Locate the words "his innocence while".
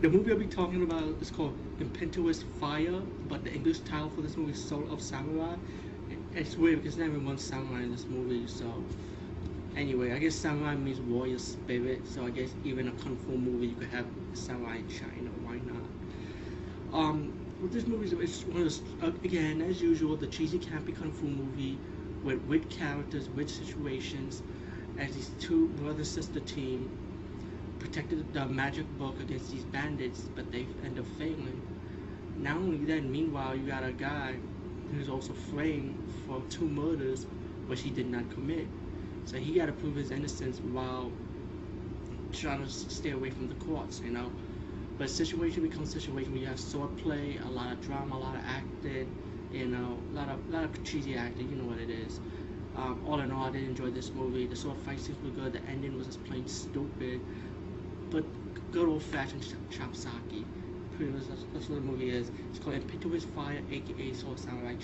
39.96-41.12